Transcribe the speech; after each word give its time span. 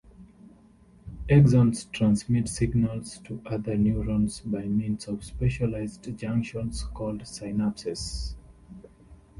Axons 1.29 1.91
transmit 1.91 2.49
signals 2.49 3.19
to 3.23 3.39
other 3.45 3.77
neurons 3.77 4.39
by 4.39 4.63
means 4.63 5.07
of 5.07 5.23
specialized 5.23 6.17
junctions 6.17 6.85
called 6.91 7.21
synapses. 7.21 8.33